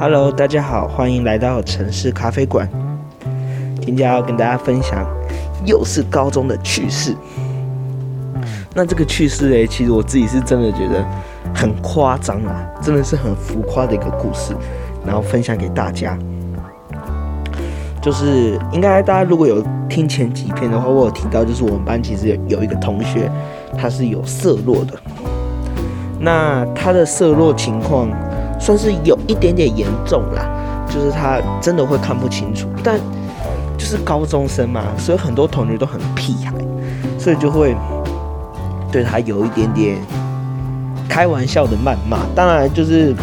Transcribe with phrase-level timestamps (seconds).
[0.00, 2.68] Hello，大家好，欢迎来到城市咖啡馆。
[3.80, 5.04] 今天要跟大家分享，
[5.64, 7.16] 又是高中的趣事。
[8.74, 11.04] 那这个趣事诶，其实我自己是真的觉得
[11.52, 14.54] 很夸张啊，真的是很浮夸的一个故事，
[15.04, 16.16] 然后分享给大家。
[18.00, 23.28] 就是应该大家如果有听前几篇的话，我有提到，就是我们班其实有有一个同学，
[23.76, 24.92] 他是有色弱的。
[26.20, 28.08] 那他的色弱情况
[28.58, 30.48] 算是有一点点严重啦，
[30.88, 32.68] 就是他真的会看不清楚。
[32.82, 32.98] 但
[33.76, 36.52] 就是高中生嘛，所以很多同学都很屁孩，
[37.18, 37.76] 所以就会
[38.90, 39.96] 对他有一点点
[41.08, 42.18] 开玩笑的谩骂。
[42.34, 43.14] 当然就是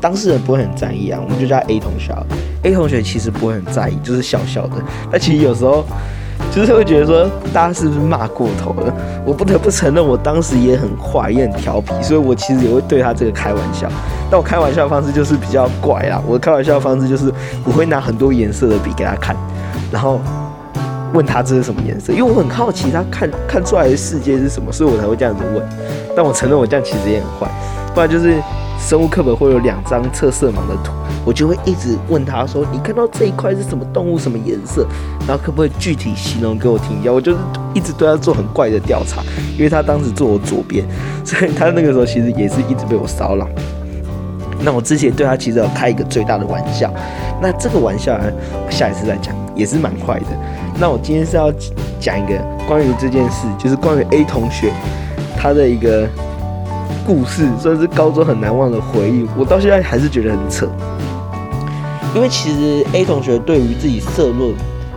[0.00, 2.12] 当事人不会很在意啊，我们就叫 A 同学。
[2.62, 4.74] A 同学其实不会很在意，就是笑笑的。
[5.10, 5.84] 但其实有时候
[6.50, 8.92] 就是会觉得说，大家是不是骂过头了？
[9.24, 13.88] 我不得不承认，我当时也很坏，也很调皮，所以我其实也会对他这个开玩笑。
[14.30, 16.22] 但我开玩笑的方式就是比较怪啦。
[16.26, 17.32] 我开玩笑的方式就是
[17.64, 19.36] 我会拿很多颜色的笔给他看，
[19.90, 20.20] 然后
[21.12, 25.62] 问他这是什么颜色，因为我很好奇他看看出来的世界是什么，所以我才会这样子问。
[26.16, 27.50] 但我承认我这样其实也很坏，
[27.94, 28.34] 不然就是。
[28.78, 30.92] 生物课本会有两张测色盲的图，
[31.24, 34.86] 我就会一直问他说：“你看到这一块是什么动物、什么颜色？
[35.26, 37.38] 然后可不可以具体形容给我听一下？”我就是
[37.72, 39.22] 一直对他做很怪的调查，
[39.56, 40.86] 因为他当时坐我左边，
[41.24, 43.48] 所以他那个时候其实也是一直被我骚扰。
[44.60, 46.92] 那我之前对他其实有开一个最大的玩笑，
[47.40, 48.24] 那这个玩笑呢，
[48.70, 50.26] 下一次再讲，也是蛮快的。
[50.78, 51.52] 那我今天是要
[52.00, 54.72] 讲一个关于这件事，就是关于 A 同学
[55.36, 56.08] 他的一个。
[57.06, 60.68] 故事算是高中很难忘的回忆，我到现在还是觉得很扯。
[62.16, 64.52] 因为其实 A 同学对于自己色弱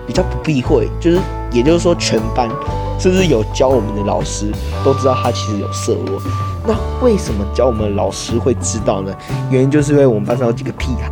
[0.07, 1.19] 比较不避讳，就是
[1.51, 2.49] 也就是说全班
[2.99, 4.51] 甚至有教我们的老师
[4.83, 6.21] 都知道他其实有色弱。
[6.67, 9.11] 那为什么教我们的老师会知道呢？
[9.49, 11.09] 原因就是因为我们班上有几个屁孩，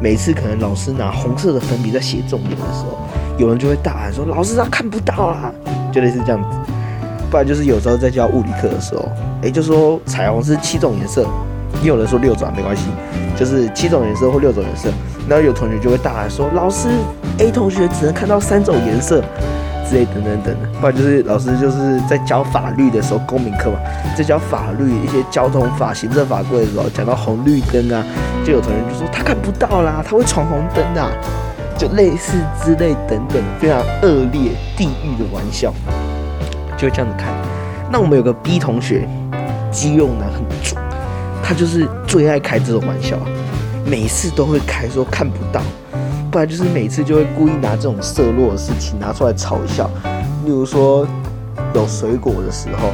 [0.00, 2.98] 每次可能老师拿红色的粉笔在写重点的时候，
[3.36, 5.52] 有人就会大喊说：“老师他看不到啦！”
[5.92, 6.58] 就类似这样子。
[7.30, 9.06] 不然就是有时候在教物理课的时候，
[9.42, 11.26] 哎，就说彩虹是七种颜色，
[11.82, 12.84] 也有人说六种没关系，
[13.38, 14.88] 就是七种颜色或六种颜色。
[15.28, 16.88] 然后有同学就会大喊说：“老师
[17.38, 19.22] ，A 同学只能看到三种颜色，
[19.88, 23.78] 之类等等等等。”不然就是老师就是在教法律的时候，公民课嘛，
[24.16, 28.04] 在教法律一些交通法、行政法规的时候，讲到红绿灯啊，
[28.44, 31.10] 就有同学就说他看不到啦，他会闯红灯啊，
[31.76, 35.72] 就类似之类等等非常恶劣、地狱的玩笑。
[36.76, 37.32] 就这样子看，
[37.90, 39.08] 那我们有个 B 同学，
[39.70, 40.78] 肌肉男很重，
[41.42, 43.16] 他就是最爱开这种玩笑，
[43.84, 45.60] 每次都会开说看不到，
[46.30, 49.90] 不然就是每次就会故意拿这种色弱的事情拿出来嘲笑。
[50.44, 51.06] 例如说
[51.74, 52.90] 有水果的时候，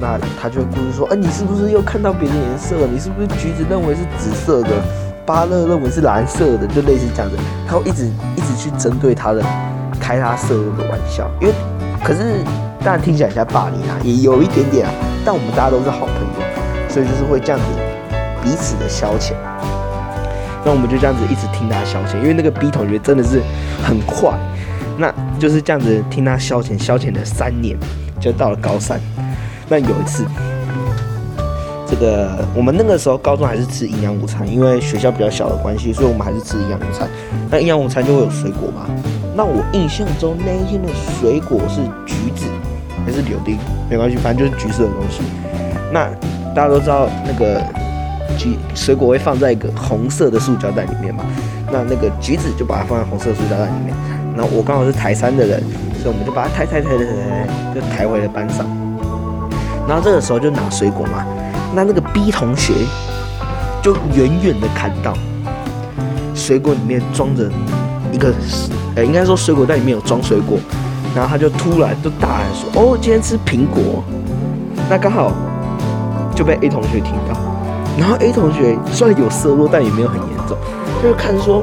[0.00, 2.86] 那他就会故意说，哎，你是不是又看到别的颜色了？
[2.86, 4.70] 你是不是橘子认为是紫色的，
[5.26, 6.66] 芭乐认为是蓝色的？
[6.66, 7.36] 就类似这样子，
[7.66, 9.42] 他会一直一直去针对他的
[10.00, 11.54] 开他色弱的玩笑，因为
[12.04, 12.44] 可是。
[12.80, 14.92] 当然听起来像霸凌啊，也有一点点啊。
[15.24, 17.64] 但我们大家都是好朋友，所以就是会这样子
[18.40, 19.32] 彼此的消遣。
[20.64, 23.42] 那我们就这样子一直听他消遣，因为那个 B 同学真的是
[23.82, 24.32] 很快，
[24.98, 27.76] 那就是这样子听他消遣，消遣了三年，
[28.20, 29.00] 就到了高三。
[29.68, 30.24] 那有一次，
[31.86, 37.08] 这个我们那个时候高中还是吃营养午餐，因为学校比较小的关系，所以我们还是吃营养午餐。
[37.50, 38.86] 那营养午餐就会有水果嘛。
[39.34, 40.88] 那我印象中那一天的
[41.20, 42.46] 水果是橘子。
[43.06, 43.56] 还是柳丁，
[43.88, 45.22] 没关系，反正就是橘色的东西。
[45.90, 46.10] 那
[46.54, 47.58] 大家都知道，那个
[48.36, 51.24] 橘水果会放在一个红色的塑胶袋里面嘛？
[51.72, 53.94] 那那个橘子就把它放在红色塑胶袋里面。
[54.36, 55.60] 然后我刚好是台山的人，
[56.00, 58.64] 所以我们就把它抬抬抬抬抬，就抬回了班上。
[59.88, 61.24] 然后这个时候就拿水果嘛。
[61.74, 62.72] 那那个 B 同学
[63.82, 65.12] 就远远的看到
[66.34, 67.50] 水果里面装着
[68.12, 68.32] 一个，
[68.94, 70.58] 呃，应该说水果袋里面有装水果。
[71.14, 74.04] 然后他就突然就大喊说：“哦，今天吃苹果。”
[74.88, 75.32] 那刚好
[76.34, 77.47] 就被 A 同学听到。
[77.98, 80.56] 然后 A 同学虽然有色弱，但也没有很严重。
[81.02, 81.62] 他就看说：“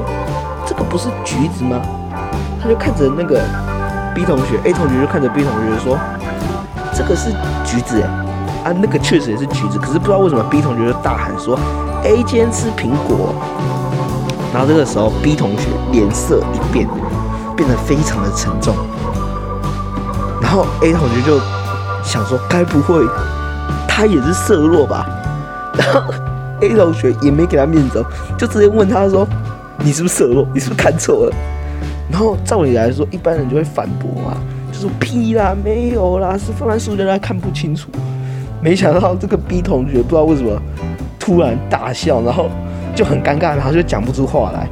[0.66, 1.80] 这个不是橘子吗？”
[2.62, 3.40] 他就看着那个
[4.14, 5.98] B 同学，A 同学就看着 B 同学说
[6.94, 7.30] ：“这个是
[7.64, 8.02] 橘子
[8.64, 9.78] 哎，啊，那个确实也是橘子。
[9.78, 11.58] 可是不知道为什么 B 同学就大喊说
[12.04, 13.34] ：‘A 今天吃苹果。’
[14.52, 16.86] 然后这个时候 B 同学脸色一变，
[17.56, 18.74] 变得非常的沉重。”
[20.40, 21.40] 然后 A 同学就
[22.02, 23.04] 想说，该不会
[23.88, 25.06] 他也是色弱吧？
[25.76, 26.00] 然后
[26.60, 28.04] A 同学也没给他面子，
[28.38, 29.26] 就直接问他说
[29.84, 30.46] ：“你是不是色弱？
[30.54, 31.32] 你是不是看错了？”
[32.10, 34.38] 然后照理来说，一般人就会反驳啊，
[34.72, 37.88] 就说：“屁啦，没有啦，是放在塑胶袋看不清楚。”
[38.62, 40.60] 没想到这个 B 同学不知道为什么
[41.18, 42.48] 突然大笑，然后
[42.94, 44.68] 就很尴尬，然后就讲不出话来。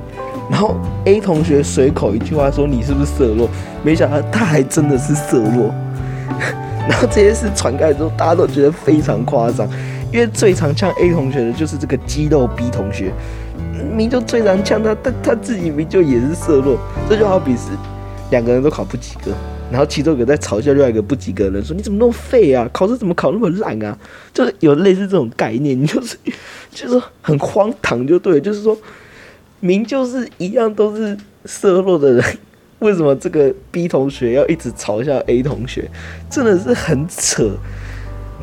[0.51, 3.49] 然后 A 同学随口一句话说：“你是不是色弱？”
[3.83, 5.73] 没想到他还真的是色弱。
[6.89, 9.67] 然后这件事传开之后，大家都觉得非常夸张，
[10.15, 13.13] 因为最常呛 A 同学的就是这个肌肉 B 同学，
[13.93, 16.79] 明就最常呛他，但他自己明就也是色弱。
[17.11, 17.71] 这就好比是
[18.31, 19.33] 两个人都考不及格，
[19.73, 22.71] 然后其中一个在嘲笑另外一个不及格的人说：“你怎么那么废啊？
[22.73, 23.99] 考试怎么考那么烂啊？”
[24.33, 26.17] 就是有类似这种概念，就是
[26.71, 28.79] 就是很荒唐，就对，就是说。
[29.61, 31.17] 明就是一样都是
[31.47, 32.23] 色弱的人，
[32.81, 35.91] 为什么这个 B 同学要一直嘲笑 A 同学？
[36.29, 37.51] 真的是很扯。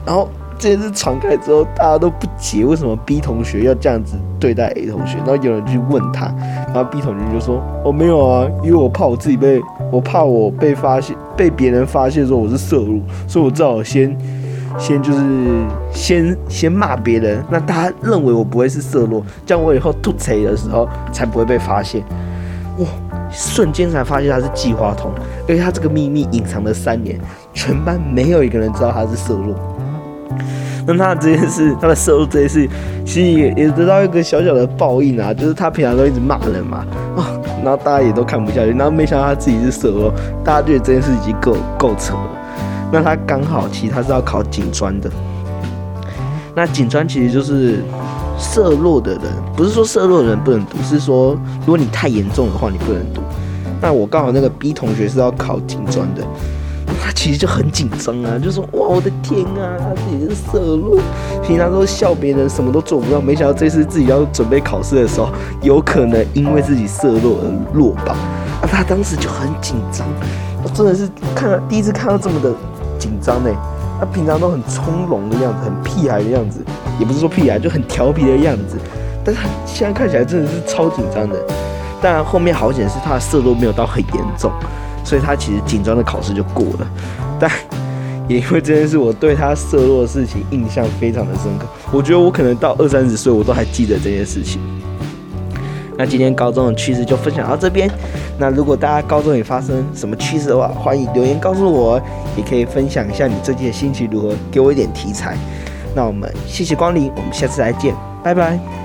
[0.04, 0.32] 然后
[0.62, 5.18] 这件事传开之后，大家都不解为什么 B 同学要这样子对待 A 同学。
[5.18, 6.28] 然后有人去问他，
[6.68, 9.60] 然后 B 同学就说：“哦，没有啊，因为我怕我自己被，
[9.92, 14.16] 我怕我被发现，被别人发现说我是色弱，所以我只好先。”
[14.80, 15.20] 先就是
[15.92, 22.02] 先先骂别人，那大家认为我不会是色弱，这样我以后吐槽的时候才不会被发现。
[22.78, 22.88] 哇，
[23.30, 25.12] 瞬间才发现他是计划通，
[25.46, 27.20] 因为他这个秘密隐藏了三年，
[27.54, 29.54] 全班没有一个人知道他是色弱。
[30.88, 32.70] 那他这件事，他的色弱这件事，
[33.06, 36.86] 其实也也得到一个小小的报应啊，就是他平常都一直骂人嘛，
[37.16, 37.32] 啊，
[37.64, 40.12] 然后大家也都看不下去，然后没想到他自己是色弱，
[40.44, 42.30] 大家觉得这件事已经够够扯了。
[42.92, 45.10] 那他刚好，其实他是要考警专的。
[46.54, 47.84] 那警专其实就是
[48.38, 49.22] 色弱的人，
[49.56, 53.22] 不是说色弱的人不能读，是说如果你太严重的话，你不能读。
[53.82, 56.22] 那我刚好那个 B 同学是要考警专的，
[57.16, 61.00] 其实就很紧张啊，就说哇我的天啊，他自己是色弱，
[61.46, 65.30] 平常都笑别人，什么都做不到，没想到这次自己要准备考试的时候，
[65.62, 68.16] 有可能因为自己色弱而落榜。
[68.62, 70.08] 啊，他当时就很紧张，
[70.64, 72.54] 我真的是看到第一次看到这么的。
[73.00, 73.50] 紧张呢，
[74.00, 76.64] 他平常都很从容的样子，很屁孩的样子，
[77.00, 78.78] 也不是说屁孩，就很调皮的样子。
[79.24, 81.36] 但是他现在看起来真的是超紧张的。
[82.00, 84.52] 但后面好险是他的色弱没有到很严重，
[85.04, 86.88] 所以他其实紧张的考试就过了。
[87.40, 87.50] 但
[88.28, 91.66] 也因为这件事，我对他色弱的事情印象非常的深刻。
[91.92, 94.62] 我觉得我可能到二三十岁，我都还记得这件事情。
[95.98, 97.90] 那今天高中的趣事就分享到这边。
[98.40, 102.02] 那如果大家高中也发生什么趣事的话，欢迎留言告诉我，
[102.38, 105.38] 也可以分享一下你最近的心情如何，给我一点题材。
[105.94, 107.94] 那我们谢谢光临，我们下次再见，
[108.24, 108.81] 拜拜。